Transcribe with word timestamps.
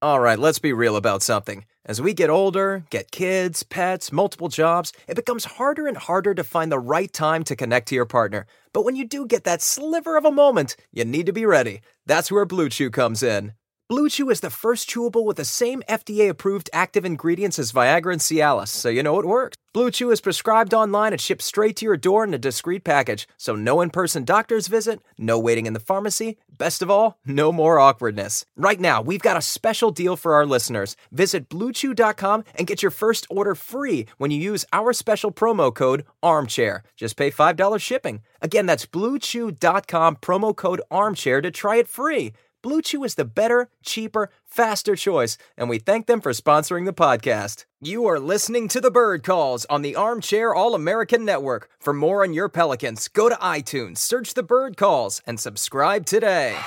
All 0.00 0.20
right, 0.20 0.38
let's 0.38 0.60
be 0.60 0.72
real 0.72 0.94
about 0.94 1.24
something. 1.24 1.64
As 1.84 2.00
we 2.00 2.14
get 2.14 2.30
older, 2.30 2.84
get 2.88 3.10
kids, 3.10 3.64
pets, 3.64 4.12
multiple 4.12 4.46
jobs, 4.46 4.92
it 5.08 5.16
becomes 5.16 5.44
harder 5.44 5.88
and 5.88 5.96
harder 5.96 6.34
to 6.34 6.44
find 6.44 6.70
the 6.70 6.78
right 6.78 7.12
time 7.12 7.42
to 7.42 7.56
connect 7.56 7.88
to 7.88 7.96
your 7.96 8.06
partner. 8.06 8.46
But 8.72 8.84
when 8.84 8.94
you 8.94 9.04
do 9.04 9.26
get 9.26 9.42
that 9.42 9.60
sliver 9.60 10.16
of 10.16 10.24
a 10.24 10.30
moment, 10.30 10.76
you 10.92 11.04
need 11.04 11.26
to 11.26 11.32
be 11.32 11.44
ready. 11.44 11.80
That's 12.06 12.30
where 12.30 12.44
Blue 12.44 12.68
Chew 12.68 12.90
comes 12.90 13.24
in. 13.24 13.54
Blue 13.88 14.10
Chew 14.10 14.28
is 14.28 14.40
the 14.40 14.50
first 14.50 14.86
chewable 14.86 15.24
with 15.24 15.38
the 15.38 15.46
same 15.46 15.82
FDA 15.88 16.28
approved 16.28 16.68
active 16.74 17.06
ingredients 17.06 17.58
as 17.58 17.72
Viagra 17.72 18.12
and 18.12 18.20
Cialis, 18.20 18.68
so 18.68 18.90
you 18.90 19.02
know 19.02 19.18
it 19.18 19.24
works. 19.24 19.56
Blue 19.72 19.90
Chew 19.90 20.10
is 20.10 20.20
prescribed 20.20 20.74
online 20.74 21.14
and 21.14 21.20
shipped 21.20 21.40
straight 21.40 21.74
to 21.76 21.86
your 21.86 21.96
door 21.96 22.22
in 22.24 22.34
a 22.34 22.38
discreet 22.38 22.84
package, 22.84 23.26
so 23.38 23.56
no 23.56 23.80
in 23.80 23.88
person 23.88 24.24
doctor's 24.24 24.66
visit, 24.66 25.00
no 25.16 25.38
waiting 25.38 25.64
in 25.64 25.72
the 25.72 25.80
pharmacy, 25.80 26.36
best 26.58 26.82
of 26.82 26.90
all, 26.90 27.18
no 27.24 27.50
more 27.50 27.78
awkwardness. 27.78 28.44
Right 28.56 28.78
now, 28.78 29.00
we've 29.00 29.22
got 29.22 29.38
a 29.38 29.42
special 29.42 29.90
deal 29.90 30.16
for 30.16 30.34
our 30.34 30.44
listeners. 30.44 30.94
Visit 31.10 31.48
bluechew.com 31.48 32.44
and 32.56 32.66
get 32.66 32.82
your 32.82 32.90
first 32.90 33.26
order 33.30 33.54
free 33.54 34.04
when 34.18 34.30
you 34.30 34.38
use 34.38 34.66
our 34.70 34.92
special 34.92 35.32
promo 35.32 35.74
code 35.74 36.04
ARMCHAIR. 36.22 36.82
Just 36.94 37.16
pay 37.16 37.30
$5 37.30 37.80
shipping. 37.80 38.20
Again, 38.42 38.66
that's 38.66 38.84
bluechew.com 38.84 40.16
promo 40.16 40.54
code 40.54 40.82
ARMCHAIR 40.90 41.42
to 41.42 41.50
try 41.50 41.76
it 41.76 41.88
free. 41.88 42.34
Blue 42.68 42.82
Chew 42.82 43.02
is 43.02 43.14
the 43.14 43.24
better, 43.24 43.70
cheaper, 43.82 44.28
faster 44.44 44.94
choice, 44.94 45.38
and 45.56 45.70
we 45.70 45.78
thank 45.78 46.06
them 46.06 46.20
for 46.20 46.32
sponsoring 46.32 46.84
the 46.84 46.92
podcast. 46.92 47.64
You 47.80 48.04
are 48.04 48.20
listening 48.20 48.68
to 48.68 48.78
the 48.78 48.90
Bird 48.90 49.22
Calls 49.22 49.64
on 49.70 49.80
the 49.80 49.96
Armchair 49.96 50.54
All 50.54 50.74
American 50.74 51.24
Network. 51.24 51.70
For 51.80 51.94
more 51.94 52.22
on 52.22 52.34
your 52.34 52.50
Pelicans, 52.50 53.08
go 53.08 53.30
to 53.30 53.36
iTunes, 53.36 53.96
search 53.96 54.34
the 54.34 54.42
Bird 54.42 54.76
Calls, 54.76 55.22
and 55.26 55.40
subscribe 55.40 56.04
today. 56.04 56.58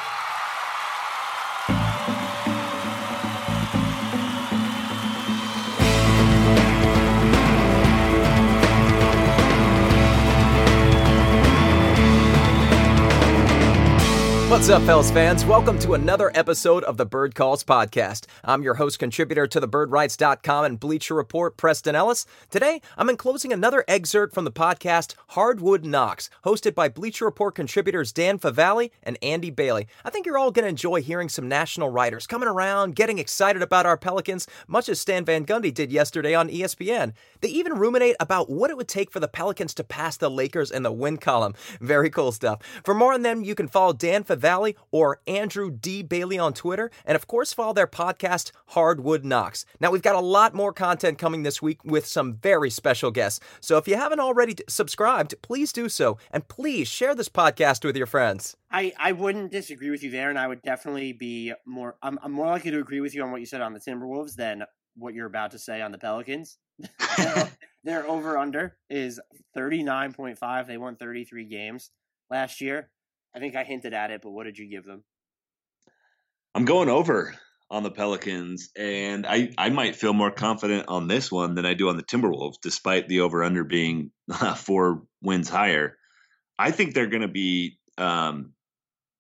What's 14.52 14.68
up, 14.68 14.82
Pels 14.82 15.10
fans? 15.10 15.46
Welcome 15.46 15.80
to 15.80 15.94
another 15.94 16.30
episode 16.36 16.84
of 16.84 16.98
the 16.98 17.06
Bird 17.06 17.36
Calls 17.36 17.64
podcast. 17.64 18.26
I'm 18.44 18.64
your 18.64 18.74
host, 18.74 19.00
contributor 19.00 19.48
to 19.48 19.62
thebirdwrites.com 19.62 20.66
and 20.66 20.78
Bleacher 20.78 21.16
Report, 21.16 21.56
Preston 21.56 21.96
Ellis. 21.96 22.26
Today, 22.50 22.82
I'm 22.98 23.10
enclosing 23.10 23.54
another 23.54 23.86
excerpt 23.88 24.34
from 24.34 24.44
the 24.44 24.52
podcast 24.52 25.16
Hardwood 25.30 25.86
Knocks, 25.86 26.30
hosted 26.44 26.76
by 26.76 26.90
Bleacher 26.90 27.24
Report 27.24 27.56
contributors 27.56 28.12
Dan 28.12 28.40
Favale 28.40 28.92
and 29.04 29.18
Andy 29.22 29.52
Bailey. 29.52 29.88
I 30.04 30.10
think 30.10 30.26
you're 30.26 30.38
all 30.38 30.52
going 30.52 30.66
to 30.66 30.70
enjoy 30.70 31.02
hearing 31.02 31.30
some 31.30 31.48
national 31.48 31.88
writers 31.88 32.28
coming 32.28 32.50
around, 32.50 32.98
getting 32.98 33.20
excited 33.20 33.62
about 33.62 33.86
our 33.86 33.96
Pelicans, 33.96 34.48
much 34.68 34.90
as 34.90 35.00
Stan 35.00 35.24
Van 35.24 35.46
Gundy 35.46 35.74
did 35.74 35.94
yesterday 35.94 36.36
on 36.36 36.50
ESPN. 36.50 37.14
They 37.40 37.48
even 37.48 37.80
ruminate 37.80 38.18
about 38.20 38.50
what 38.50 38.70
it 38.70 38.76
would 38.76 38.90
take 38.90 39.12
for 39.12 39.22
the 39.22 39.30
Pelicans 39.30 39.74
to 39.76 39.86
pass 39.86 40.18
the 40.18 40.30
Lakers 40.30 40.72
in 40.72 40.84
the 40.84 40.92
win 40.92 41.16
column. 41.16 41.56
Very 41.80 42.10
cool 42.10 42.34
stuff. 42.34 42.60
For 42.84 42.94
more 42.94 43.14
on 43.14 43.22
them, 43.22 43.46
you 43.46 43.56
can 43.56 43.70
follow 43.70 43.94
Dan 43.94 44.26
Favale 44.26 44.41
Valley 44.42 44.76
or 44.92 45.22
Andrew 45.28 45.72
D. 45.72 46.04
Bailey 46.04 46.38
on 46.38 46.54
Twitter. 46.54 46.92
And 47.06 47.16
of 47.16 47.28
course, 47.28 47.54
follow 47.54 47.74
their 47.74 47.88
podcast, 47.88 48.52
Hardwood 48.68 49.24
Knocks. 49.24 49.66
Now, 49.80 49.92
we've 49.92 50.02
got 50.02 50.16
a 50.16 50.20
lot 50.20 50.54
more 50.54 50.74
content 50.74 51.18
coming 51.18 51.44
this 51.44 51.62
week 51.62 51.84
with 51.86 52.06
some 52.06 52.34
very 52.34 52.70
special 52.70 53.12
guests. 53.12 53.40
So 53.62 53.78
if 53.78 53.88
you 53.88 53.96
haven't 53.96 54.20
already 54.20 54.56
subscribed, 54.68 55.36
please 55.42 55.72
do 55.72 55.88
so. 55.88 56.18
And 56.32 56.48
please 56.48 56.88
share 56.88 57.16
this 57.16 57.30
podcast 57.30 57.86
with 57.86 57.96
your 57.96 58.08
friends. 58.08 58.58
I, 58.72 58.94
I 58.98 59.12
wouldn't 59.12 59.52
disagree 59.52 59.90
with 59.90 60.04
you 60.04 60.12
there, 60.12 60.30
and 60.30 60.40
I 60.40 60.48
would 60.48 60.62
definitely 60.62 61.14
be 61.14 61.54
more. 61.66 61.98
I'm, 62.02 62.18
I'm 62.24 62.32
more 62.32 62.48
likely 62.48 62.72
to 62.72 62.80
agree 62.80 63.02
with 63.02 63.14
you 63.14 63.24
on 63.24 63.32
what 63.32 63.42
you 63.42 63.46
said 63.46 63.62
on 63.62 63.74
the 63.74 63.80
Timberwolves 63.80 64.36
than 64.36 64.64
what 64.96 65.14
you're 65.14 65.28
about 65.28 65.52
to 65.52 65.60
say 65.60 65.82
on 65.82 65.92
the 65.92 65.98
Pelicans. 65.98 66.58
their 67.84 68.08
over 68.08 68.38
under 68.38 68.78
is 68.90 69.20
39.5. 69.58 70.68
They 70.68 70.78
won 70.78 70.96
33 70.96 71.46
games 71.46 71.92
last 72.30 72.62
year. 72.62 72.90
I 73.34 73.40
think 73.40 73.56
I 73.56 73.64
hinted 73.64 73.94
at 73.94 74.12
it, 74.12 74.22
but 74.22 74.32
what 74.32 74.44
did 74.44 74.58
you 74.58 74.70
give 74.70 74.86
them? 74.86 75.04
I'm 76.54 76.66
going 76.66 76.90
over 76.90 77.34
on 77.70 77.84
the 77.84 77.92
Pelicans, 77.92 78.70
and 78.76 79.26
I, 79.26 79.54
I 79.58 79.70
might 79.70 79.96
feel 79.96 80.12
more 80.12 80.32
confident 80.32 80.90
on 80.90 81.08
this 81.08 81.32
one 81.32 81.56
than 81.56 81.66
I 81.66 81.74
do 81.74 81.88
on 81.88 81.96
the 81.96 82.04
Timberwolves, 82.04 82.60
despite 82.62 83.08
the 83.08 83.22
over 83.22 83.44
under 83.44 83.64
being 83.64 84.12
four 84.58 85.04
wins 85.22 85.50
higher. 85.50 85.98
I 86.60 86.72
think 86.72 86.94
they're 86.94 87.08
going 87.08 87.22
to 87.22 87.30
be 87.30 87.80
um, 87.98 88.52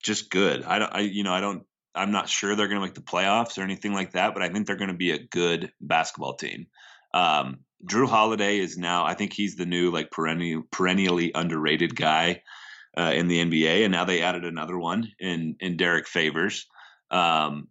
just 0.03 0.29
good. 0.29 0.63
I 0.63 0.79
don't, 0.79 0.93
I, 0.93 0.99
you 1.01 1.23
know, 1.23 1.33
I 1.33 1.39
don't, 1.39 1.63
I'm 1.95 2.11
not 2.11 2.27
sure 2.27 2.55
they're 2.55 2.67
going 2.67 2.81
to 2.81 2.85
make 2.85 2.95
the 2.95 3.01
playoffs 3.01 3.57
or 3.57 3.61
anything 3.61 3.93
like 3.93 4.11
that, 4.13 4.33
but 4.33 4.43
I 4.43 4.49
think 4.49 4.67
they're 4.67 4.75
going 4.75 4.89
to 4.89 4.97
be 4.97 5.11
a 5.11 5.23
good 5.23 5.71
basketball 5.79 6.35
team. 6.35 6.67
Um, 7.13 7.61
Jrue 7.85 8.07
Holiday 8.07 8.59
is 8.59 8.77
now, 8.77 9.05
I 9.05 9.13
think 9.13 9.33
he's 9.33 9.55
the 9.55 9.65
new 9.65 9.91
like 9.91 10.11
perennial, 10.11 10.63
perennially 10.71 11.31
underrated 11.33 11.95
guy 11.95 12.41
uh, 12.97 13.11
in 13.15 13.27
the 13.27 13.43
NBA, 13.43 13.83
and 13.83 13.91
now 13.91 14.05
they 14.05 14.21
added 14.21 14.45
another 14.45 14.77
one 14.77 15.11
in 15.19 15.55
in 15.59 15.77
Derrick 15.77 16.07
Favors. 16.07 16.67
Um, 17.09 17.67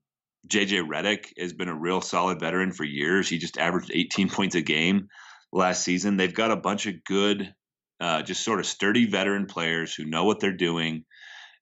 JJ 0.49 0.89
Redick 0.89 1.27
has 1.39 1.53
been 1.53 1.69
a 1.69 1.75
real 1.75 2.01
solid 2.01 2.41
veteran 2.41 2.73
for 2.73 2.85
years. 2.85 3.29
He 3.29 3.39
just 3.39 3.59
averaged 3.59 3.91
18 3.93 4.31
points 4.31 4.55
a 4.55 4.63
game 4.63 5.09
last 5.53 5.83
season. 5.83 6.17
They've 6.17 6.35
got 6.35 6.51
a 6.51 6.57
bunch 6.57 6.87
of 6.87 7.05
good, 7.05 7.55
uh, 8.01 8.23
just 8.23 8.43
sort 8.43 8.61
of 8.61 8.67
sturdy 8.67 9.07
veteran 9.07 9.47
players 9.47 9.95
who 9.95 10.05
know 10.07 10.25
what 10.25 10.41
they're 10.41 10.57
doing, 10.57 11.05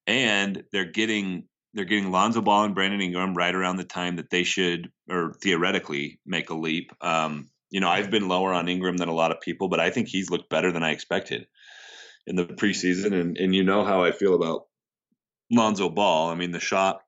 and 0.06 0.62
they're 0.72 0.90
getting 0.90 1.44
they're 1.74 1.84
getting 1.84 2.10
Lonzo 2.10 2.40
Ball 2.40 2.64
and 2.64 2.74
Brandon 2.74 3.00
Ingram 3.00 3.34
right 3.34 3.54
around 3.54 3.76
the 3.76 3.84
time 3.84 4.16
that 4.16 4.30
they 4.30 4.42
should, 4.42 4.90
or 5.10 5.34
theoretically, 5.42 6.18
make 6.24 6.50
a 6.50 6.54
leap. 6.54 6.92
Um, 7.00 7.50
you 7.70 7.80
know, 7.80 7.90
I've 7.90 8.10
been 8.10 8.26
lower 8.26 8.54
on 8.54 8.68
Ingram 8.68 8.96
than 8.96 9.10
a 9.10 9.14
lot 9.14 9.32
of 9.32 9.42
people, 9.42 9.68
but 9.68 9.78
I 9.78 9.90
think 9.90 10.08
he's 10.08 10.30
looked 10.30 10.48
better 10.48 10.72
than 10.72 10.82
I 10.82 10.92
expected 10.92 11.46
in 12.28 12.36
the 12.36 12.44
preseason, 12.44 13.12
and 13.12 13.36
and 13.36 13.54
you 13.54 13.64
know 13.64 13.84
how 13.84 14.04
I 14.04 14.12
feel 14.12 14.34
about 14.34 14.66
Lonzo 15.50 15.88
Ball. 15.88 16.30
I 16.30 16.34
mean, 16.34 16.52
the 16.52 16.60
shot 16.60 17.00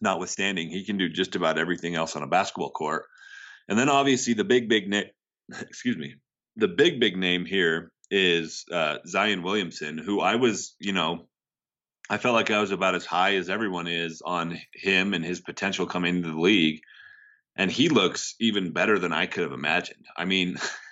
notwithstanding, 0.00 0.68
he 0.68 0.84
can 0.84 0.98
do 0.98 1.08
just 1.08 1.36
about 1.36 1.58
everything 1.58 1.94
else 1.94 2.16
on 2.16 2.22
a 2.22 2.26
basketball 2.26 2.70
court. 2.70 3.04
And 3.68 3.78
then 3.78 3.88
obviously 3.88 4.34
the 4.34 4.44
big 4.44 4.68
big 4.68 4.88
name, 4.88 5.06
excuse 5.60 5.96
me, 5.96 6.16
the 6.56 6.68
big 6.68 7.00
big 7.00 7.16
name 7.16 7.44
here 7.44 7.92
is 8.10 8.64
uh, 8.72 8.98
Zion 9.06 9.42
Williamson, 9.42 9.98
who 9.98 10.20
I 10.20 10.36
was, 10.36 10.76
you 10.78 10.92
know, 10.92 11.26
I 12.08 12.18
felt 12.18 12.34
like 12.34 12.50
I 12.50 12.60
was 12.60 12.70
about 12.70 12.94
as 12.94 13.04
high 13.04 13.34
as 13.34 13.50
everyone 13.50 13.88
is 13.88 14.22
on 14.24 14.58
him 14.72 15.12
and 15.12 15.24
his 15.24 15.40
potential 15.40 15.86
coming 15.86 16.16
into 16.16 16.30
the 16.30 16.40
league. 16.40 16.82
And 17.56 17.70
he 17.70 17.88
looks 17.88 18.36
even 18.38 18.72
better 18.72 18.98
than 18.98 19.12
I 19.12 19.26
could 19.26 19.42
have 19.42 19.52
imagined. 19.52 20.04
I 20.16 20.24
mean, 20.24 20.58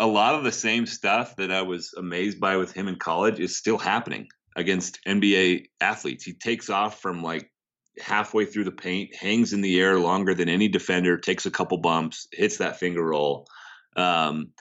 a 0.00 0.06
lot 0.06 0.34
of 0.34 0.44
the 0.44 0.50
same 0.50 0.86
stuff 0.86 1.36
that 1.36 1.52
I 1.52 1.60
was 1.60 1.92
amazed 1.92 2.40
by 2.40 2.56
with 2.56 2.72
him 2.72 2.88
in 2.88 2.96
college 2.96 3.38
is 3.38 3.58
still 3.58 3.76
happening 3.76 4.28
against 4.56 4.98
NBA 5.06 5.66
athletes. 5.78 6.24
He 6.24 6.32
takes 6.32 6.70
off 6.70 7.02
from 7.02 7.22
like 7.22 7.52
halfway 8.00 8.46
through 8.46 8.64
the 8.64 8.72
paint, 8.72 9.14
hangs 9.14 9.52
in 9.52 9.60
the 9.60 9.78
air 9.78 9.98
longer 9.98 10.34
than 10.34 10.48
any 10.48 10.68
defender, 10.68 11.18
takes 11.18 11.44
a 11.44 11.50
couple 11.50 11.76
bumps, 11.78 12.28
hits 12.32 12.56
that 12.56 12.78
finger 12.78 13.04
roll. 13.04 13.46
Um, 13.94 14.52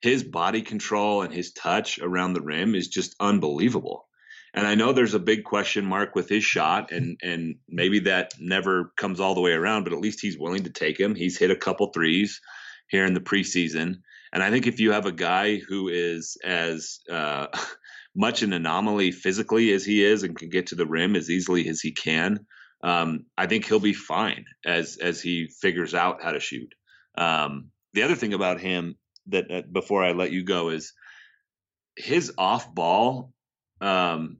his 0.00 0.22
body 0.22 0.62
control 0.62 1.22
and 1.22 1.34
his 1.34 1.52
touch 1.52 1.98
around 1.98 2.34
the 2.34 2.42
rim 2.42 2.76
is 2.76 2.86
just 2.86 3.16
unbelievable. 3.18 4.06
And 4.54 4.64
I 4.64 4.76
know 4.76 4.92
there's 4.92 5.14
a 5.14 5.18
big 5.18 5.42
question 5.42 5.84
mark 5.84 6.14
with 6.14 6.28
his 6.28 6.44
shot, 6.44 6.92
and 6.92 7.18
and 7.20 7.56
maybe 7.68 7.98
that 8.00 8.34
never 8.38 8.92
comes 8.96 9.18
all 9.18 9.34
the 9.34 9.40
way 9.40 9.50
around, 9.50 9.82
but 9.82 9.92
at 9.92 9.98
least 9.98 10.20
he's 10.20 10.38
willing 10.38 10.62
to 10.62 10.70
take 10.70 11.00
him. 11.00 11.16
He's 11.16 11.36
hit 11.36 11.50
a 11.50 11.56
couple 11.56 11.88
threes 11.88 12.40
here 12.88 13.04
in 13.04 13.14
the 13.14 13.20
preseason. 13.20 13.96
And 14.34 14.42
I 14.42 14.50
think 14.50 14.66
if 14.66 14.80
you 14.80 14.90
have 14.90 15.06
a 15.06 15.12
guy 15.12 15.58
who 15.58 15.88
is 15.88 16.36
as 16.44 16.98
uh, 17.10 17.46
much 18.16 18.42
an 18.42 18.52
anomaly 18.52 19.12
physically 19.12 19.72
as 19.72 19.84
he 19.84 20.04
is 20.04 20.24
and 20.24 20.36
can 20.36 20.50
get 20.50 20.66
to 20.68 20.74
the 20.74 20.86
rim 20.86 21.14
as 21.14 21.30
easily 21.30 21.68
as 21.68 21.80
he 21.80 21.92
can, 21.92 22.44
um, 22.82 23.26
I 23.38 23.46
think 23.46 23.64
he'll 23.64 23.80
be 23.80 23.94
fine 23.94 24.44
as 24.66 24.98
as 25.00 25.22
he 25.22 25.48
figures 25.60 25.94
out 25.94 26.22
how 26.22 26.32
to 26.32 26.40
shoot. 26.40 26.74
Um, 27.16 27.70
the 27.94 28.02
other 28.02 28.16
thing 28.16 28.34
about 28.34 28.60
him 28.60 28.96
that 29.28 29.50
uh, 29.50 29.62
before 29.70 30.04
I 30.04 30.12
let 30.12 30.32
you 30.32 30.44
go 30.44 30.68
is 30.68 30.92
his 31.96 32.32
off 32.36 32.74
ball 32.74 33.32
um, 33.80 34.38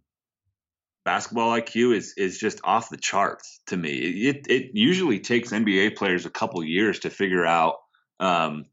basketball 1.04 1.52
IQ 1.52 1.94
is 1.94 2.14
is 2.16 2.38
just 2.38 2.60
off 2.64 2.90
the 2.90 2.96
charts 2.96 3.60
to 3.68 3.76
me. 3.76 3.92
It 3.92 4.46
it 4.48 4.70
usually 4.74 5.20
takes 5.20 5.52
NBA 5.52 5.96
players 5.96 6.26
a 6.26 6.30
couple 6.30 6.64
years 6.64 6.98
to 7.00 7.10
figure 7.10 7.46
out 7.46 7.76
um, 8.18 8.64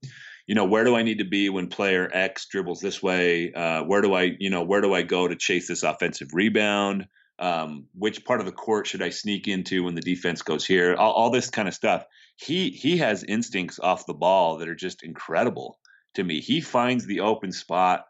you 0.51 0.55
know, 0.55 0.65
where 0.65 0.83
do 0.83 0.97
I 0.97 1.01
need 1.01 1.19
to 1.19 1.23
be 1.23 1.47
when 1.47 1.69
player 1.69 2.09
X 2.11 2.45
dribbles 2.47 2.81
this 2.81 3.01
way? 3.01 3.53
Uh, 3.53 3.83
where 3.83 4.01
do 4.01 4.13
I, 4.15 4.35
you 4.37 4.49
know, 4.49 4.63
where 4.63 4.81
do 4.81 4.93
I 4.93 5.01
go 5.01 5.25
to 5.25 5.37
chase 5.37 5.69
this 5.69 5.83
offensive 5.83 6.33
rebound? 6.33 7.07
Um, 7.39 7.85
which 7.93 8.25
part 8.25 8.41
of 8.41 8.45
the 8.45 8.51
court 8.51 8.85
should 8.85 9.01
I 9.01 9.11
sneak 9.11 9.47
into 9.47 9.85
when 9.85 9.95
the 9.95 10.01
defense 10.01 10.41
goes 10.41 10.65
here? 10.65 10.93
All, 10.93 11.13
all, 11.13 11.29
this 11.29 11.49
kind 11.49 11.69
of 11.69 11.73
stuff. 11.73 12.03
He 12.35 12.69
he 12.71 12.97
has 12.97 13.23
instincts 13.23 13.79
off 13.79 14.05
the 14.05 14.13
ball 14.13 14.57
that 14.57 14.67
are 14.67 14.75
just 14.75 15.03
incredible 15.03 15.79
to 16.15 16.23
me. 16.25 16.41
He 16.41 16.59
finds 16.59 17.05
the 17.05 17.21
open 17.21 17.53
spot 17.53 18.03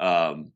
um, 0.00 0.50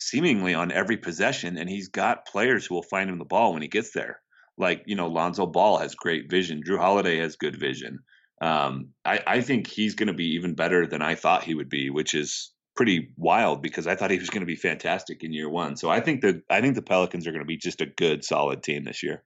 seemingly 0.00 0.54
on 0.54 0.72
every 0.72 0.96
possession, 0.96 1.56
and 1.56 1.70
he's 1.70 1.86
got 1.86 2.26
players 2.26 2.66
who 2.66 2.74
will 2.74 2.82
find 2.82 3.08
him 3.08 3.20
the 3.20 3.24
ball 3.24 3.52
when 3.52 3.62
he 3.62 3.68
gets 3.68 3.92
there 3.92 4.20
like 4.60 4.82
you 4.86 4.94
know 4.96 5.06
Lonzo 5.06 5.46
Ball 5.46 5.78
has 5.78 5.94
great 5.94 6.30
vision, 6.30 6.62
Jrue 6.62 6.78
Holiday 6.78 7.18
has 7.18 7.36
good 7.36 7.58
vision. 7.58 8.00
Um, 8.40 8.90
I, 9.04 9.20
I 9.26 9.40
think 9.42 9.66
he's 9.66 9.94
going 9.94 10.06
to 10.06 10.14
be 10.14 10.34
even 10.34 10.54
better 10.54 10.86
than 10.86 11.02
I 11.02 11.14
thought 11.14 11.44
he 11.44 11.54
would 11.54 11.68
be, 11.68 11.90
which 11.90 12.14
is 12.14 12.52
pretty 12.74 13.10
wild 13.16 13.62
because 13.62 13.86
I 13.86 13.94
thought 13.94 14.10
he 14.10 14.18
was 14.18 14.30
going 14.30 14.40
to 14.40 14.46
be 14.46 14.56
fantastic 14.56 15.22
in 15.22 15.32
year 15.32 15.50
one. 15.50 15.76
So 15.76 15.90
I 15.90 16.00
think 16.00 16.22
that 16.22 16.42
I 16.48 16.60
think 16.60 16.74
the 16.74 16.82
Pelicans 16.82 17.26
are 17.26 17.32
going 17.32 17.42
to 17.42 17.46
be 17.46 17.58
just 17.58 17.80
a 17.80 17.86
good, 17.86 18.24
solid 18.24 18.62
team 18.62 18.84
this 18.84 19.02
year. 19.02 19.22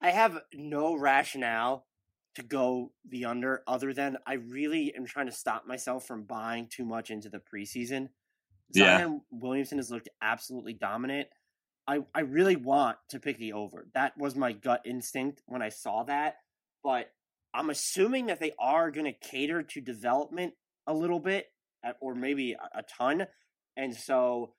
I 0.00 0.10
have 0.10 0.38
no 0.54 0.96
rationale 0.96 1.86
to 2.34 2.42
go 2.42 2.92
the 3.08 3.26
under 3.26 3.62
other 3.66 3.92
than 3.92 4.16
I 4.26 4.34
really 4.34 4.94
am 4.94 5.04
trying 5.04 5.26
to 5.26 5.32
stop 5.32 5.66
myself 5.66 6.06
from 6.06 6.24
buying 6.24 6.66
too 6.68 6.84
much 6.84 7.10
into 7.10 7.28
the 7.28 7.40
preseason. 7.40 8.08
Zion 8.74 9.12
yeah. 9.12 9.18
Williamson 9.30 9.78
has 9.78 9.90
looked 9.90 10.08
absolutely 10.22 10.72
dominant. 10.72 11.28
I, 11.86 12.00
I 12.14 12.20
really 12.20 12.56
want 12.56 12.96
to 13.10 13.20
pick 13.20 13.38
the 13.38 13.52
over. 13.52 13.86
That 13.94 14.16
was 14.16 14.34
my 14.34 14.52
gut 14.52 14.82
instinct 14.86 15.42
when 15.46 15.62
I 15.62 15.68
saw 15.68 16.04
that. 16.04 16.36
But 16.82 17.10
I'm 17.54 17.70
assuming 17.70 18.26
that 18.26 18.40
they 18.40 18.52
are 18.58 18.90
going 18.90 19.06
to 19.06 19.28
cater 19.28 19.62
to 19.62 19.80
development 19.80 20.54
a 20.86 20.94
little 20.94 21.20
bit, 21.20 21.46
or 22.00 22.14
maybe 22.14 22.52
a 22.52 22.82
ton. 22.82 23.26
And 23.76 23.94
so 23.94 24.54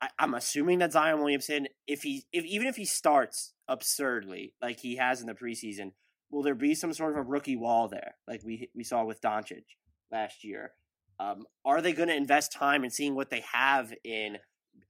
I, 0.00 0.08
am 0.18 0.34
assuming 0.34 0.78
that 0.80 0.92
Zion 0.92 1.18
Williamson, 1.18 1.68
if 1.86 2.02
he, 2.02 2.24
if 2.32 2.44
even 2.44 2.66
if 2.66 2.76
he 2.76 2.84
starts 2.84 3.54
absurdly 3.68 4.54
like 4.60 4.80
he 4.80 4.96
has 4.96 5.20
in 5.20 5.26
the 5.26 5.34
preseason, 5.34 5.92
will 6.30 6.42
there 6.42 6.54
be 6.54 6.74
some 6.74 6.92
sort 6.92 7.12
of 7.12 7.18
a 7.18 7.22
rookie 7.22 7.56
wall 7.56 7.88
there, 7.88 8.16
like 8.28 8.42
we 8.44 8.70
we 8.74 8.84
saw 8.84 9.04
with 9.04 9.20
Doncic 9.20 9.64
last 10.10 10.44
year? 10.44 10.72
Um, 11.18 11.46
are 11.64 11.80
they 11.80 11.92
going 11.92 12.08
to 12.08 12.16
invest 12.16 12.52
time 12.52 12.84
in 12.84 12.90
seeing 12.90 13.14
what 13.14 13.30
they 13.30 13.44
have 13.52 13.92
in 14.04 14.36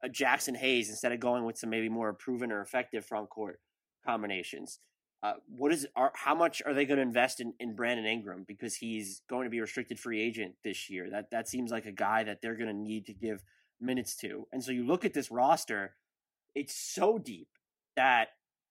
a 0.02 0.08
Jaxson 0.08 0.56
Hayes 0.56 0.90
instead 0.90 1.12
of 1.12 1.20
going 1.20 1.44
with 1.44 1.56
some 1.56 1.70
maybe 1.70 1.88
more 1.88 2.12
proven 2.12 2.50
or 2.50 2.60
effective 2.60 3.06
front 3.06 3.30
court 3.30 3.60
combinations? 4.04 4.80
Uh, 5.22 5.34
what 5.48 5.72
is 5.72 5.86
are, 5.96 6.12
how 6.14 6.34
much 6.34 6.62
are 6.66 6.74
they 6.74 6.84
going 6.84 6.98
to 6.98 7.02
invest 7.02 7.40
in, 7.40 7.54
in 7.58 7.74
Brandon 7.74 8.06
Ingram 8.06 8.44
because 8.46 8.76
he's 8.76 9.22
going 9.28 9.44
to 9.44 9.50
be 9.50 9.58
a 9.58 9.62
restricted 9.62 9.98
free 9.98 10.20
agent 10.20 10.54
this 10.62 10.90
year? 10.90 11.08
That 11.10 11.30
that 11.30 11.48
seems 11.48 11.70
like 11.70 11.86
a 11.86 11.92
guy 11.92 12.24
that 12.24 12.42
they're 12.42 12.56
going 12.56 12.68
to 12.68 12.76
need 12.76 13.06
to 13.06 13.14
give 13.14 13.42
minutes 13.80 14.16
to. 14.16 14.46
And 14.52 14.62
so 14.62 14.72
you 14.72 14.86
look 14.86 15.04
at 15.04 15.14
this 15.14 15.30
roster, 15.30 15.96
it's 16.54 16.74
so 16.74 17.18
deep 17.18 17.48
that 17.96 18.28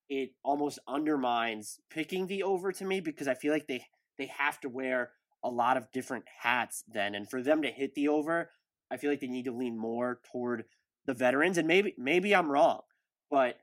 it 0.10 0.32
almost 0.44 0.80
undermines 0.88 1.80
picking 1.90 2.28
the 2.28 2.44
over 2.44 2.72
to 2.72 2.86
me 2.86 3.00
because 3.00 3.28
I 3.28 3.34
feel 3.34 3.52
like 3.52 3.68
they 3.68 3.86
they 4.18 4.28
have 4.38 4.60
to 4.62 4.70
wear 4.70 5.12
a 5.44 5.50
lot 5.50 5.78
of 5.78 5.92
different 5.92 6.26
hats 6.42 6.84
then 6.88 7.16
and 7.16 7.30
for 7.30 7.42
them 7.42 7.62
to 7.62 7.70
hit 7.70 7.96
the 7.96 8.08
over, 8.08 8.50
I 8.90 8.98
feel 8.98 9.10
like 9.10 9.20
they 9.20 9.28
need 9.28 9.46
to 9.46 9.52
lean 9.52 9.78
more 9.78 10.20
toward 10.32 10.66
the 11.06 11.14
veterans 11.14 11.58
and 11.58 11.68
maybe 11.68 11.94
maybe 11.98 12.36
I'm 12.36 12.52
wrong, 12.52 12.82
but 13.30 13.58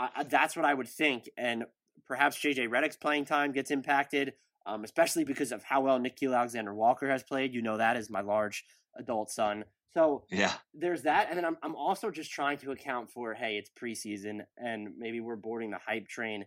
I, 0.00 0.24
that's 0.24 0.56
what 0.56 0.64
I 0.64 0.74
would 0.74 0.88
think 0.88 1.28
and 1.36 1.64
perhaps 2.06 2.38
JJ 2.38 2.68
Redick's 2.68 2.96
playing 2.96 3.24
time 3.24 3.52
gets 3.52 3.70
impacted 3.70 4.34
um, 4.66 4.84
especially 4.84 5.24
because 5.24 5.52
of 5.52 5.62
how 5.62 5.80
well 5.80 5.98
Nickeil 5.98 6.36
Alexander 6.36 6.74
Walker 6.74 7.08
has 7.10 7.22
played. 7.22 7.54
You 7.54 7.62
know 7.62 7.76
that 7.78 7.96
is 7.96 8.10
my 8.10 8.20
large 8.20 8.64
adult 8.96 9.30
son. 9.30 9.64
So 9.94 10.24
yeah, 10.30 10.54
there's 10.72 11.02
that, 11.02 11.28
and 11.28 11.36
then 11.36 11.44
I'm 11.44 11.56
I'm 11.62 11.74
also 11.74 12.10
just 12.10 12.30
trying 12.30 12.58
to 12.58 12.70
account 12.70 13.10
for 13.10 13.34
hey, 13.34 13.56
it's 13.56 13.70
preseason, 13.70 14.40
and 14.56 14.92
maybe 14.96 15.20
we're 15.20 15.36
boarding 15.36 15.70
the 15.70 15.78
hype 15.84 16.08
train 16.08 16.46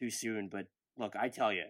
too 0.00 0.10
soon. 0.10 0.48
But 0.48 0.66
look, 0.98 1.14
I 1.18 1.28
tell 1.28 1.52
you, 1.52 1.64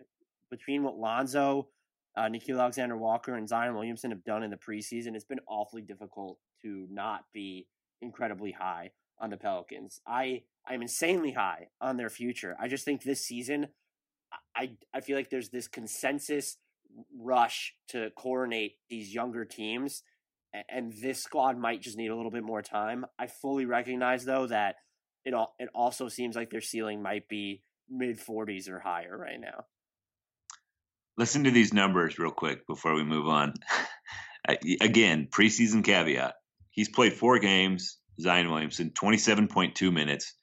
between 0.51 0.83
what 0.83 0.99
Lonzo, 0.99 1.69
uh, 2.17 2.23
Nickeil 2.23 2.61
Alexander 2.61 2.97
Walker, 2.97 3.37
and 3.37 3.49
Zion 3.49 3.75
Williamson 3.75 4.11
have 4.11 4.25
done 4.25 4.43
in 4.43 4.51
the 4.51 4.57
preseason, 4.57 5.15
it's 5.15 5.25
been 5.25 5.41
awfully 5.47 5.83
difficult 5.83 6.39
to 6.63 6.87
not 6.91 7.25
be 7.33 7.69
incredibly 8.01 8.51
high 8.51 8.91
on 9.23 9.31
the 9.31 9.39
Pelicans. 9.39 10.01
I 10.07 10.43
I'm 10.67 10.83
insanely 10.83 11.33
high 11.33 11.69
on 11.81 11.97
their 11.97 12.11
future. 12.11 12.57
I 12.61 12.69
just 12.69 12.85
think 12.85 13.03
this 13.03 13.25
season, 13.25 13.69
I 14.55 14.73
I 14.93 15.01
feel 15.01 15.17
like 15.17 15.31
there's 15.31 15.49
this 15.49 15.69
consensus 15.69 16.59
rush 17.19 17.75
to 17.89 18.11
coronate 18.11 18.75
these 18.91 19.15
younger 19.15 19.47
teams 19.47 20.03
and 20.69 20.93
this 21.01 21.23
squad 21.23 21.59
might 21.59 21.81
just 21.81 21.97
need 21.97 22.11
a 22.11 22.17
little 22.17 22.31
bit 22.31 22.43
more 22.43 22.63
time. 22.63 23.07
I 23.19 23.27
fully 23.27 23.65
recognize 23.65 24.25
though 24.25 24.47
that 24.47 24.77
it 25.25 25.35
all 25.35 25.55
it 25.59 25.69
also 25.75 26.09
seems 26.09 26.37
like 26.37 26.51
their 26.51 26.61
ceiling 26.61 27.03
might 27.03 27.29
be 27.29 27.63
mid 27.89 28.19
40s 28.19 28.69
or 28.69 28.79
higher 28.79 29.17
right 29.17 29.41
now. 29.41 29.65
Listen 31.17 31.45
to 31.45 31.51
these 31.51 31.73
numbers 31.73 32.19
real 32.19 32.31
quick 32.31 32.67
before 32.67 32.95
we 32.95 33.05
move 33.05 33.29
on. 33.29 33.55
Again, 34.81 35.29
preseason 35.31 35.85
caveat. 35.85 36.35
He's 36.71 36.89
played 36.89 37.13
4 37.13 37.39
games, 37.39 37.99
Zion 38.21 38.51
Williamson, 38.51 38.91
27.2 38.91 39.93
minutes, 39.93 40.35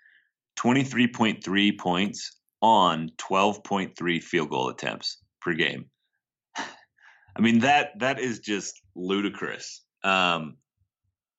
23.3 0.60 1.78
points 1.78 2.38
on 2.62 3.12
12.3 3.18 4.24
field 4.24 4.50
goal 4.50 4.70
attempts 4.70 5.18
per 5.42 5.54
game. 5.54 5.86
I 6.58 7.42
mean 7.42 7.60
that 7.60 7.92
that 8.00 8.20
is 8.20 8.40
just 8.40 8.82
ludicrous 8.96 9.84
um, 10.04 10.58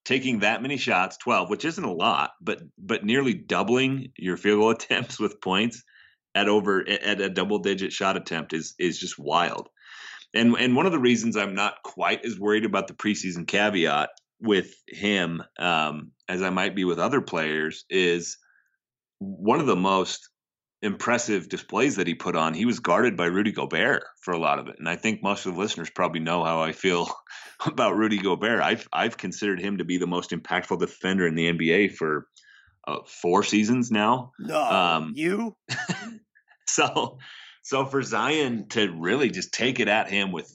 taking 0.05 0.39
that 0.39 0.61
many 0.61 0.77
shots, 0.77 1.17
12, 1.17 1.49
which 1.49 1.65
isn't 1.65 1.83
a 1.83 1.91
lot, 1.91 2.31
but 2.41 2.61
but 2.77 3.03
nearly 3.03 3.33
doubling 3.33 4.11
your 4.17 4.37
field 4.37 4.59
goal 4.59 4.69
attempts 4.71 5.19
with 5.19 5.41
points 5.41 5.83
at 6.33 6.47
over 6.47 6.87
at 6.87 7.19
a 7.19 7.29
double 7.29 7.59
digit 7.59 7.91
shot 7.91 8.17
attempt 8.17 8.53
is 8.53 8.73
is 8.79 8.99
just 8.99 9.19
wild. 9.19 9.69
And 10.33 10.55
and 10.55 10.75
one 10.75 10.85
of 10.85 10.91
the 10.91 10.99
reasons 10.99 11.35
I'm 11.35 11.55
not 11.55 11.83
quite 11.83 12.25
as 12.25 12.39
worried 12.39 12.65
about 12.65 12.87
the 12.87 12.93
preseason 12.93 13.47
caveat 13.47 14.09
with 14.41 14.73
him 14.87 15.43
um, 15.59 16.11
as 16.27 16.41
I 16.41 16.49
might 16.49 16.75
be 16.75 16.83
with 16.83 16.99
other 16.99 17.21
players 17.21 17.85
is 17.89 18.37
one 19.19 19.59
of 19.59 19.67
the 19.67 19.75
most 19.75 20.29
impressive 20.81 21.47
displays 21.47 21.95
that 21.97 22.07
he 22.07 22.15
put 22.15 22.35
on, 22.35 22.53
he 22.53 22.65
was 22.65 22.79
guarded 22.79 23.15
by 23.15 23.25
Rudy 23.25 23.51
Gobert 23.51 24.03
for 24.21 24.33
a 24.33 24.39
lot 24.39 24.57
of 24.57 24.67
it. 24.67 24.75
And 24.79 24.89
I 24.89 24.95
think 24.95 25.21
most 25.21 25.45
of 25.45 25.53
the 25.53 25.59
listeners 25.59 25.91
probably 25.91 26.21
know 26.21 26.43
how 26.43 26.61
I 26.61 26.71
feel 26.71 27.07
about 27.65 27.95
Rudy 27.95 28.17
Gobert. 28.17 28.61
I've 28.61 28.87
I've 28.91 29.17
considered 29.17 29.61
him 29.61 29.77
to 29.77 29.85
be 29.85 29.97
the 29.97 30.07
most 30.07 30.31
impactful 30.31 30.79
defender 30.79 31.27
in 31.27 31.35
the 31.35 31.51
NBA 31.53 31.95
for 31.95 32.27
uh, 32.87 32.99
four 33.05 33.43
seasons 33.43 33.91
now. 33.91 34.31
No, 34.39 34.59
um, 34.59 35.13
you. 35.15 35.55
so, 36.67 37.19
so 37.61 37.85
for 37.85 38.01
Zion 38.01 38.67
to 38.69 38.91
really 38.91 39.29
just 39.29 39.53
take 39.53 39.79
it 39.79 39.87
at 39.87 40.09
him 40.09 40.31
with 40.31 40.51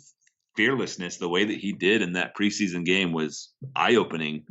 fearlessness, 0.57 1.19
the 1.19 1.29
way 1.29 1.45
that 1.45 1.59
he 1.59 1.73
did 1.73 2.03
in 2.03 2.15
that 2.15 2.37
preseason 2.37 2.85
game 2.85 3.13
was 3.13 3.53
eye 3.75 3.97
opening 3.97 4.45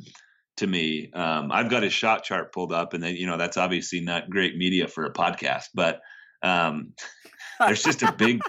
to 0.58 0.68
me. 0.68 1.12
Um, 1.14 1.52
I've 1.52 1.70
got 1.70 1.84
his 1.84 1.94
shot 1.94 2.24
chart 2.24 2.54
pulled 2.54 2.72
up, 2.72 2.94
and 2.94 3.04
then 3.04 3.16
you 3.16 3.28
know 3.28 3.38
that's 3.38 3.58
obviously 3.58 4.02
not 4.02 4.30
great 4.30 4.56
media 4.56 4.88
for 4.88 5.06
a 5.06 5.14
podcast, 5.14 5.66
but 5.74 6.02
um, 6.42 6.94
there's 7.60 7.84
just 7.84 8.04
a 8.04 8.12
big 8.12 8.42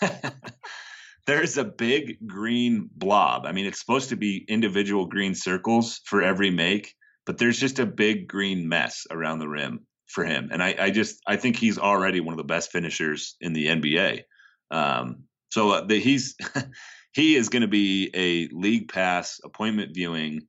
there's 1.26 1.56
a 1.56 1.64
big 1.64 2.26
green 2.26 2.88
blob. 2.94 3.46
I 3.46 3.52
mean, 3.52 3.66
it's 3.66 3.80
supposed 3.80 4.08
to 4.10 4.16
be 4.16 4.44
individual 4.48 5.06
green 5.06 5.34
circles 5.34 6.00
for 6.04 6.22
every 6.22 6.50
make, 6.50 6.94
but 7.26 7.38
there's 7.38 7.58
just 7.58 7.78
a 7.78 7.86
big 7.86 8.26
green 8.26 8.68
mess 8.68 9.06
around 9.10 9.38
the 9.38 9.48
rim 9.48 9.86
for 10.06 10.24
him, 10.24 10.48
and 10.52 10.62
I, 10.62 10.74
I 10.78 10.90
just 10.90 11.20
I 11.26 11.36
think 11.36 11.56
he's 11.56 11.78
already 11.78 12.20
one 12.20 12.32
of 12.32 12.38
the 12.38 12.44
best 12.44 12.72
finishers 12.72 13.36
in 13.40 13.52
the 13.52 13.66
NBA. 13.66 14.22
Um, 14.70 15.24
so 15.50 15.70
uh, 15.70 15.84
the, 15.84 16.00
he's 16.00 16.34
he 17.12 17.36
is 17.36 17.48
going 17.48 17.62
to 17.62 17.68
be 17.68 18.10
a 18.14 18.48
league 18.54 18.90
pass 18.90 19.40
appointment 19.44 19.94
viewing 19.94 20.42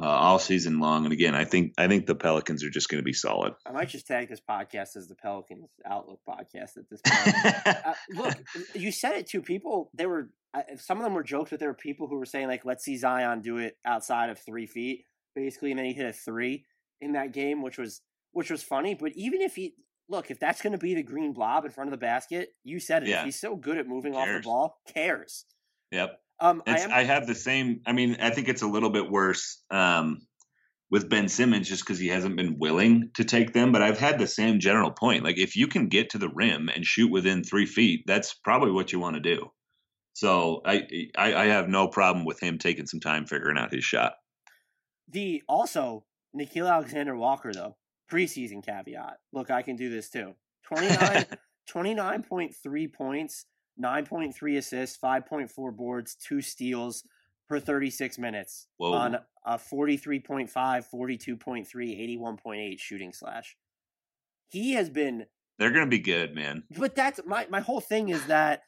uh, 0.00 0.06
all 0.06 0.38
season 0.38 0.78
long. 0.78 1.04
And 1.04 1.12
again, 1.12 1.34
I 1.34 1.44
think 1.44 1.74
I 1.78 1.88
think 1.88 2.06
the 2.06 2.14
Pelicans 2.14 2.64
are 2.64 2.70
just 2.70 2.88
going 2.88 3.00
to 3.00 3.04
be 3.04 3.12
solid. 3.12 3.54
I 3.66 3.72
might 3.72 3.88
just 3.88 4.06
tag 4.06 4.28
this 4.28 4.40
podcast 4.40 4.96
as 4.96 5.08
the 5.08 5.14
Pelicans 5.14 5.68
Outlook 5.84 6.20
podcast 6.28 6.76
at 6.76 6.88
this 6.90 7.00
point. 7.06 7.66
uh, 7.66 7.94
look, 8.10 8.34
you 8.74 8.92
said 8.92 9.14
it 9.14 9.26
too. 9.26 9.42
People, 9.42 9.90
there 9.94 10.08
were 10.08 10.30
some 10.76 10.98
of 10.98 11.04
them 11.04 11.14
were 11.14 11.22
jokes, 11.22 11.50
but 11.50 11.60
there 11.60 11.68
were 11.68 11.74
people 11.74 12.08
who 12.08 12.18
were 12.18 12.26
saying 12.26 12.48
like, 12.48 12.64
"Let's 12.64 12.84
see 12.84 12.96
Zion 12.96 13.40
do 13.40 13.58
it 13.58 13.76
outside 13.84 14.30
of 14.30 14.38
three 14.38 14.66
feet," 14.66 15.04
basically, 15.34 15.70
and 15.70 15.78
then 15.78 15.86
he 15.86 15.92
hit 15.92 16.06
a 16.06 16.12
three 16.12 16.64
in 17.00 17.12
that 17.12 17.32
game, 17.32 17.62
which 17.62 17.78
was 17.78 18.00
which 18.32 18.50
was 18.50 18.62
funny. 18.62 18.94
But 18.94 19.12
even 19.14 19.40
if 19.40 19.56
he 19.56 19.74
look, 20.08 20.30
if 20.30 20.38
that's 20.38 20.62
going 20.62 20.72
to 20.72 20.78
be 20.78 20.94
the 20.94 21.02
green 21.02 21.32
blob 21.32 21.64
in 21.64 21.70
front 21.70 21.88
of 21.88 21.92
the 21.92 22.04
basket, 22.04 22.50
you 22.64 22.80
said 22.80 23.02
it. 23.02 23.08
Yeah. 23.08 23.24
He's 23.24 23.40
so 23.40 23.56
good 23.56 23.78
at 23.78 23.86
moving 23.86 24.14
off 24.14 24.26
the 24.26 24.40
ball, 24.42 24.78
cares. 24.88 25.44
Yep. 25.92 26.18
Um, 26.40 26.62
I, 26.66 26.78
am, 26.78 26.92
I, 26.92 27.04
have 27.04 27.26
the 27.26 27.34
same. 27.34 27.82
I 27.86 27.92
mean, 27.92 28.16
I 28.20 28.30
think 28.30 28.48
it's 28.48 28.62
a 28.62 28.66
little 28.66 28.90
bit 28.90 29.08
worse 29.08 29.62
um, 29.70 30.26
with 30.90 31.08
Ben 31.08 31.28
Simmons 31.28 31.68
just 31.68 31.84
because 31.84 32.00
he 32.00 32.08
hasn't 32.08 32.36
been 32.36 32.58
willing 32.58 33.10
to 33.14 33.24
take 33.24 33.52
them. 33.52 33.70
But 33.70 33.82
I've 33.82 33.98
had 33.98 34.18
the 34.18 34.26
same 34.26 34.58
general 34.58 34.90
point. 34.90 35.22
Like, 35.22 35.38
if 35.38 35.54
you 35.54 35.68
can 35.68 35.88
get 35.88 36.10
to 36.10 36.18
the 36.18 36.28
rim 36.28 36.68
and 36.74 36.84
shoot 36.84 37.12
within 37.12 37.44
three 37.44 37.66
feet, 37.66 38.04
that's 38.06 38.34
probably 38.34 38.72
what 38.72 38.92
you 38.92 38.98
want 38.98 39.14
to 39.14 39.20
do. 39.20 39.52
So 40.14 40.62
I, 40.64 40.86
I, 41.16 41.34
I 41.34 41.44
have 41.46 41.68
no 41.68 41.88
problem 41.88 42.24
with 42.24 42.42
him 42.42 42.58
taking 42.58 42.86
some 42.86 43.00
time 43.00 43.26
figuring 43.26 43.56
out 43.56 43.72
his 43.72 43.84
shot. 43.84 44.14
The 45.08 45.42
also 45.48 46.04
Nickeil 46.36 46.70
Alexander 46.70 47.16
Walker 47.16 47.52
though 47.52 47.76
preseason 48.10 48.64
caveat. 48.64 49.18
Look, 49.32 49.50
I 49.50 49.62
can 49.62 49.76
do 49.76 49.88
this 49.90 50.10
too. 50.10 50.34
29, 50.64 51.26
29.3 51.70 52.92
points 52.92 53.46
9.3 53.80 54.58
assists, 54.58 54.98
5.4 54.98 55.76
boards, 55.76 56.14
two 56.14 56.40
steals 56.40 57.04
per 57.48 57.58
36 57.60 58.18
minutes 58.18 58.66
Whoa. 58.76 58.92
on 58.92 59.18
a 59.44 59.58
43.5, 59.58 60.50
42.3, 60.52 61.66
81.8 61.72 62.78
shooting 62.78 63.12
slash. 63.12 63.56
he 64.50 64.72
has 64.72 64.88
been. 64.90 65.26
They're 65.58 65.70
going 65.70 65.86
to 65.86 65.90
be 65.90 65.98
good, 65.98 66.34
man. 66.34 66.64
But 66.76 66.94
that's 66.94 67.20
my 67.26 67.46
my 67.50 67.60
whole 67.60 67.80
thing 67.80 68.08
is 68.08 68.24
that 68.26 68.62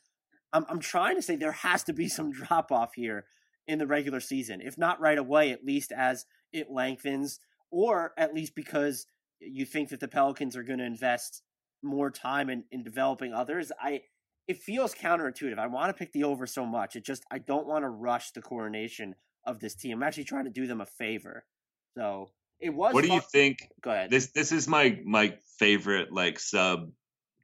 I'm 0.53 0.65
I'm 0.69 0.81
trying 0.81 1.17
to 1.17 1.23
say 1.23 1.37
there 1.37 1.53
has 1.53 1.83
to 1.85 1.93
be 1.93 2.09
some 2.09 2.31
drop 2.41 2.71
off 2.71 2.95
here 2.95 3.25
in 3.67 3.79
the 3.79 3.87
regular 3.87 4.21
season, 4.21 4.61
if 4.61 4.77
not 4.77 5.01
right 5.01 5.19
away, 5.19 5.51
at 5.51 5.65
least 5.65 5.93
as 5.93 6.27
it 6.53 6.71
lengthens, 6.71 7.41
or 7.71 8.13
at 8.19 8.35
least 8.35 8.55
because 8.55 9.07
you 9.41 9.65
think 9.65 9.89
that 9.89 10.01
the 10.01 10.09
Pelicans 10.09 10.57
are 10.57 10.63
going 10.63 10.79
to 10.79 10.85
invest 10.85 11.43
more 11.83 12.11
time 12.11 12.49
in, 12.51 12.65
in 12.71 12.83
developing 12.83 13.33
others. 13.33 13.73
I 13.81 14.03
it 14.47 14.59
feels 14.59 14.95
counterintuitive. 14.95 15.59
I 15.59 15.67
want 15.67 15.89
to 15.89 15.95
pick 15.95 16.13
the 16.13 16.25
over 16.25 16.47
so 16.47 16.67
much. 16.67 16.97
It 16.97 17.05
just 17.05 17.25
I 17.31 17.39
don't 17.39 17.67
want 17.67 17.85
to 17.85 17.89
rush 17.89 18.33
the 18.33 18.43
coronation 18.43 19.15
of 19.47 19.61
this 19.61 19.75
team. 19.75 19.99
I'm 19.99 20.03
actually 20.03 20.25
trying 20.25 20.45
to 20.45 20.51
do 20.51 20.67
them 20.67 20.81
a 20.81 20.87
favor. 20.87 21.45
So 21.97 22.31
it 22.61 22.71
was. 22.71 22.95
What 22.95 23.05
do 23.05 23.13
you 23.13 23.23
think? 23.33 23.59
Go 23.83 23.91
ahead. 23.91 24.11
This 24.11 24.33
this 24.33 24.53
is 24.53 24.69
my 24.69 24.99
my 25.05 25.37
favorite 25.59 26.13
like 26.13 26.39
sub 26.39 26.91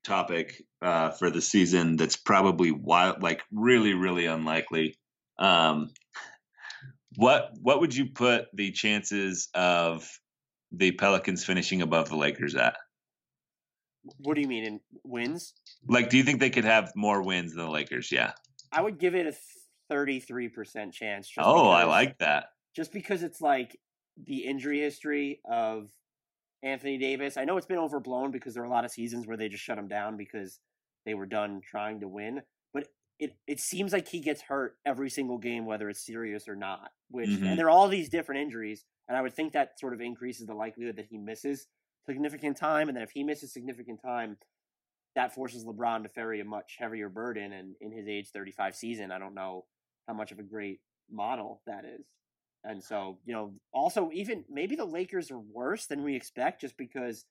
topic 0.04 0.62
uh, 0.82 1.10
for 1.10 1.30
the 1.30 1.40
season. 1.42 1.96
That's 1.96 2.16
probably 2.16 2.70
wild, 2.72 3.22
like 3.22 3.42
really 3.52 3.94
really 3.94 4.26
unlikely. 4.26 4.96
Um, 5.38 5.90
what 7.16 7.50
what 7.60 7.80
would 7.80 7.94
you 7.94 8.06
put 8.10 8.46
the 8.54 8.72
chances 8.72 9.48
of 9.54 10.08
the 10.72 10.92
Pelicans 10.92 11.44
finishing 11.44 11.82
above 11.82 12.08
the 12.08 12.16
Lakers 12.16 12.54
at? 12.54 12.76
What 14.18 14.34
do 14.34 14.40
you 14.40 14.48
mean 14.48 14.64
in 14.64 14.80
wins? 15.04 15.54
Like, 15.86 16.10
do 16.10 16.16
you 16.16 16.22
think 16.22 16.40
they 16.40 16.50
could 16.50 16.64
have 16.64 16.92
more 16.96 17.22
wins 17.22 17.54
than 17.54 17.64
the 17.64 17.70
Lakers? 17.70 18.10
Yeah. 18.10 18.32
I 18.72 18.80
would 18.82 18.98
give 18.98 19.14
it 19.14 19.26
a 19.26 19.34
thirty-three 19.88 20.48
percent 20.48 20.94
chance. 20.94 21.30
Oh, 21.36 21.64
because, 21.64 21.82
I 21.82 21.84
like 21.84 22.18
that. 22.18 22.46
Just 22.74 22.92
because 22.92 23.22
it's 23.22 23.40
like 23.40 23.76
the 24.16 24.46
injury 24.46 24.80
history 24.80 25.40
of 25.50 25.90
Anthony 26.62 26.98
Davis. 26.98 27.36
I 27.36 27.44
know 27.44 27.56
it's 27.56 27.66
been 27.66 27.78
overblown 27.78 28.30
because 28.30 28.54
there 28.54 28.62
are 28.62 28.66
a 28.66 28.70
lot 28.70 28.84
of 28.84 28.90
seasons 28.90 29.26
where 29.26 29.36
they 29.36 29.48
just 29.48 29.64
shut 29.64 29.78
him 29.78 29.88
down 29.88 30.16
because 30.16 30.60
they 31.04 31.14
were 31.14 31.26
done 31.26 31.60
trying 31.68 32.00
to 32.00 32.08
win. 32.08 32.42
But 32.72 32.88
it 33.18 33.36
it 33.46 33.60
seems 33.60 33.92
like 33.92 34.08
he 34.08 34.20
gets 34.20 34.42
hurt 34.42 34.76
every 34.86 35.10
single 35.10 35.38
game, 35.38 35.66
whether 35.66 35.88
it's 35.88 36.04
serious 36.06 36.48
or 36.48 36.56
not. 36.56 36.90
Which 37.10 37.30
mm-hmm. 37.30 37.46
and 37.46 37.58
there 37.58 37.66
are 37.66 37.70
all 37.70 37.88
these 37.88 38.08
different 38.08 38.42
injuries, 38.42 38.84
and 39.08 39.16
I 39.16 39.22
would 39.22 39.34
think 39.34 39.52
that 39.54 39.78
sort 39.80 39.94
of 39.94 40.00
increases 40.00 40.46
the 40.46 40.54
likelihood 40.54 40.96
that 40.96 41.06
he 41.10 41.18
misses 41.18 41.66
significant 42.08 42.56
time, 42.56 42.88
and 42.88 42.96
then 42.96 43.02
if 43.04 43.10
he 43.10 43.24
misses 43.24 43.52
significant 43.52 44.00
time, 44.02 44.36
that 45.16 45.34
forces 45.34 45.64
LeBron 45.64 46.04
to 46.04 46.08
ferry 46.08 46.40
a 46.40 46.44
much 46.44 46.76
heavier 46.78 47.08
burden. 47.08 47.52
And 47.52 47.74
in 47.80 47.92
his 47.92 48.06
age 48.06 48.30
35 48.32 48.76
season, 48.76 49.10
I 49.10 49.18
don't 49.18 49.34
know 49.34 49.64
how 50.06 50.14
much 50.14 50.32
of 50.32 50.38
a 50.38 50.42
great 50.42 50.80
model 51.10 51.62
that 51.66 51.84
is. 51.84 52.06
And 52.62 52.82
so, 52.82 53.18
you 53.24 53.32
know, 53.32 53.54
also 53.72 54.10
even 54.12 54.44
maybe 54.50 54.76
the 54.76 54.84
Lakers 54.84 55.30
are 55.30 55.38
worse 55.38 55.86
than 55.86 56.04
we 56.04 56.14
expect 56.14 56.60
just 56.60 56.76
because 56.76 57.24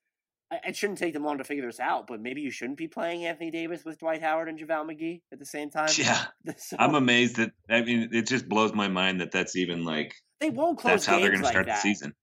it 0.52 0.76
shouldn't 0.76 0.98
take 0.98 1.14
them 1.14 1.24
long 1.24 1.38
to 1.38 1.44
figure 1.44 1.66
this 1.66 1.80
out, 1.80 2.08
but 2.08 2.20
maybe 2.20 2.42
you 2.42 2.50
shouldn't 2.50 2.80
be 2.80 2.88
playing 2.88 3.26
Anthony 3.26 3.52
Davis 3.52 3.86
with 3.86 4.00
Dwight 4.00 4.24
Howard 4.24 4.50
and 4.50 4.58
JaVale 4.58 4.90
McGee 4.90 5.22
at 5.32 5.38
the 5.38 5.46
same 5.46 5.70
time. 5.70 5.90
Yeah. 5.98 6.26
So, 6.58 6.78
I'm 6.80 6.96
amazed 6.96 7.36
that, 7.36 7.52
I 7.70 7.82
mean, 7.84 8.10
it 8.12 8.28
just 8.28 8.50
blows 8.50 8.74
my 8.74 8.88
mind 8.88 9.22
that 9.22 9.32
that's 9.32 9.56
even 9.56 9.86
like, 9.86 10.16
they 10.40 10.50
won't 10.50 10.80
close 10.80 10.94
That's 10.94 11.06
how 11.06 11.20
they're 11.20 11.30
going 11.30 11.44
to 11.44 11.48
start 11.48 11.68
like 11.68 11.76
the 11.76 11.82
season. 11.82 12.14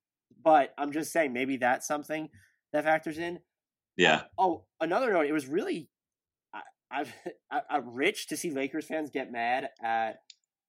But 0.47 0.73
I'm 0.79 0.93
just 0.93 1.13
saying, 1.13 1.33
maybe 1.33 1.57
that's 1.57 1.89
something 1.89 2.29
that 2.73 2.85
factors 2.85 3.19
in. 3.19 3.41
Yeah. 3.97 4.23
Oh, 4.39 4.63
another 4.81 5.13
note. 5.13 5.27
It 5.27 5.33
was 5.33 5.49
really, 5.49 5.91
I, 6.55 6.61
I've, 6.89 7.13
I, 7.51 7.63
am 7.69 7.93
rich 7.93 8.29
to 8.29 8.37
see 8.37 8.53
Lakers 8.53 8.87
fans 8.87 9.11
get 9.11 9.33
mad 9.33 9.71
at. 9.83 10.21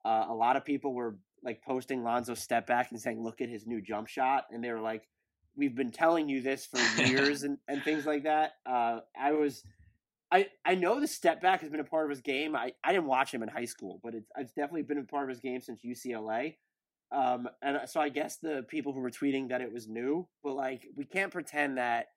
Uh, 0.04 0.26
a 0.30 0.34
lot 0.34 0.56
of 0.56 0.66
people 0.66 0.96
were 0.96 1.20
like 1.44 1.62
posting 1.62 2.02
Lonzo's 2.02 2.40
step 2.40 2.66
back 2.66 2.90
and 2.90 3.00
saying, 3.00 3.24
"Look 3.24 3.40
at 3.40 3.50
his 3.50 3.68
new 3.68 3.80
jump 3.80 4.08
shot," 4.08 4.46
and 4.50 4.64
they 4.64 4.72
were 4.72 4.82
like, 4.82 5.08
"We've 5.56 5.76
been 5.76 5.92
telling 5.92 6.28
you 6.28 6.42
this 6.42 6.66
for 6.66 6.80
years," 7.04 7.44
and, 7.44 7.60
and 7.68 7.84
things 7.84 8.08
like 8.08 8.24
that. 8.24 8.54
Uh, 8.66 9.02
I 9.20 9.34
was. 9.34 9.64
I, 10.32 10.48
I 10.66 10.74
know 10.74 11.00
the 11.00 11.08
step 11.08 11.40
back 11.40 11.62
has 11.62 11.70
been 11.70 11.80
a 11.80 11.86
part 11.86 12.06
of 12.06 12.10
his 12.10 12.20
game. 12.20 12.56
I, 12.56 12.74
I 12.84 12.92
didn't 12.92 13.06
watch 13.06 13.34
him 13.34 13.44
in 13.44 13.48
high 13.48 13.64
school, 13.64 14.02
but 14.04 14.14
it's, 14.14 14.30
it's 14.38 14.52
definitely 14.52 14.82
been 14.82 14.98
a 14.98 15.04
part 15.04 15.24
of 15.24 15.30
his 15.30 15.40
game 15.40 15.62
since 15.62 15.80
UCLA. 15.86 16.56
Um, 17.12 17.48
and 17.62 17.80
so 17.86 18.02
I 18.02 18.10
guess 18.10 18.38
the 18.38 18.66
people 18.68 18.94
who 18.94 19.00
were 19.00 19.10
tweeting 19.10 19.50
that 19.50 19.62
it 19.62 19.72
was 19.72 19.88
new, 19.88 20.28
but 20.44 20.54
like 20.56 20.88
we 20.96 21.06
can't 21.06 21.32
pretend 21.32 21.78
that 21.78 22.08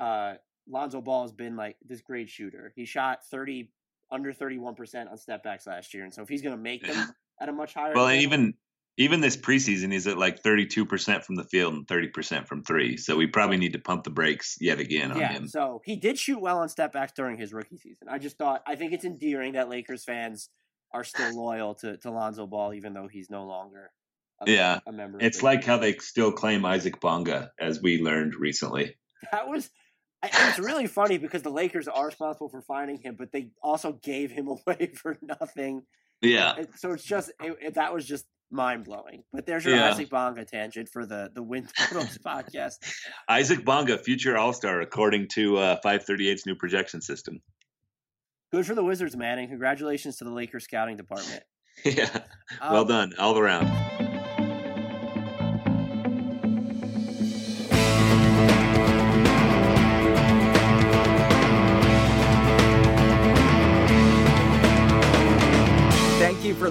uh, 0.00 0.34
Lonzo 0.68 1.00
Ball 1.00 1.22
has 1.22 1.32
been 1.32 1.56
like 1.56 1.76
this 1.84 2.00
great 2.00 2.28
shooter. 2.28 2.72
He 2.76 2.84
shot 2.84 3.26
thirty 3.30 3.72
under 4.10 4.32
thirty 4.32 4.58
one 4.58 4.74
percent 4.74 5.08
on 5.10 5.18
step 5.18 5.42
backs 5.42 5.66
last 5.66 5.92
year, 5.92 6.04
and 6.04 6.14
so 6.14 6.22
if 6.22 6.28
he's 6.28 6.42
going 6.42 6.56
to 6.56 6.62
make 6.62 6.86
them 6.86 7.12
at 7.40 7.48
a 7.48 7.52
much 7.52 7.74
higher, 7.74 7.94
well, 7.94 8.04
level, 8.04 8.20
even 8.20 8.54
even 8.96 9.20
this 9.20 9.36
preseason, 9.36 9.92
he's 9.92 10.06
at 10.06 10.18
like 10.18 10.40
thirty 10.40 10.66
two 10.66 10.86
percent 10.86 11.24
from 11.24 11.34
the 11.34 11.44
field 11.44 11.74
and 11.74 11.88
thirty 11.88 12.08
percent 12.08 12.46
from 12.46 12.62
three. 12.62 12.96
So 12.96 13.16
we 13.16 13.26
probably 13.26 13.56
need 13.56 13.72
to 13.72 13.80
pump 13.80 14.04
the 14.04 14.10
brakes 14.10 14.56
yet 14.60 14.78
again 14.78 15.10
on 15.10 15.18
yeah, 15.18 15.32
him. 15.32 15.48
So 15.48 15.82
he 15.84 15.96
did 15.96 16.16
shoot 16.16 16.40
well 16.40 16.58
on 16.58 16.68
step 16.68 16.92
backs 16.92 17.12
during 17.16 17.38
his 17.38 17.52
rookie 17.52 17.76
season. 17.76 18.08
I 18.08 18.18
just 18.18 18.38
thought 18.38 18.62
I 18.68 18.76
think 18.76 18.92
it's 18.92 19.04
endearing 19.04 19.54
that 19.54 19.68
Lakers 19.68 20.04
fans 20.04 20.48
are 20.94 21.04
still 21.04 21.36
loyal 21.36 21.74
to 21.76 21.96
to 21.98 22.10
Lonzo 22.12 22.46
Ball, 22.46 22.74
even 22.74 22.92
though 22.92 23.08
he's 23.08 23.30
no 23.30 23.44
longer 23.44 23.90
a, 24.40 24.50
yeah, 24.50 24.80
a 24.86 24.92
member. 24.92 25.18
It's 25.20 25.42
like 25.42 25.64
how 25.64 25.78
they 25.78 25.94
still 25.94 26.32
claim 26.32 26.64
Isaac 26.64 27.00
Bonga, 27.00 27.50
as 27.60 27.80
we 27.80 28.00
learned 28.00 28.34
recently. 28.34 28.96
That 29.32 29.48
was. 29.48 29.70
It's 30.22 30.58
really 30.58 30.88
funny 30.88 31.16
because 31.16 31.42
the 31.42 31.50
Lakers 31.50 31.86
are 31.86 32.06
responsible 32.06 32.48
for 32.48 32.60
finding 32.60 32.98
him, 32.98 33.14
but 33.16 33.30
they 33.30 33.50
also 33.62 33.92
gave 33.92 34.32
him 34.32 34.48
away 34.66 34.92
for 34.94 35.16
nothing. 35.22 35.82
Yeah. 36.20 36.54
So 36.76 36.92
it's 36.92 37.04
just 37.04 37.30
it, 37.40 37.56
it, 37.60 37.74
that 37.74 37.94
was 37.94 38.04
just 38.04 38.26
mind 38.50 38.84
blowing. 38.84 39.24
But 39.32 39.46
there's 39.46 39.64
your 39.64 39.76
yeah. 39.76 39.90
Isaac 39.90 40.10
Bonga 40.10 40.44
tangent 40.44 40.88
for 40.88 41.06
the 41.06 41.30
the 41.34 41.42
Wind 41.42 41.68
Totals 41.78 42.18
podcast. 42.18 42.76
Isaac 43.28 43.64
Bonga, 43.64 43.98
future 43.98 44.36
All 44.36 44.52
Star, 44.52 44.80
according 44.80 45.28
to 45.34 45.56
uh, 45.58 45.80
538's 45.84 46.46
new 46.46 46.54
projection 46.54 47.00
system. 47.00 47.40
Good 48.52 48.66
for 48.66 48.74
the 48.74 48.84
Wizards, 48.84 49.16
man, 49.16 49.38
and 49.38 49.48
congratulations 49.48 50.16
to 50.16 50.24
the 50.24 50.30
Lakers 50.30 50.64
scouting 50.64 50.96
department. 50.96 51.42
yeah, 51.84 52.08
well 52.62 52.82
um, 52.82 52.88
done 52.88 53.12
all 53.18 53.38
around. 53.38 53.97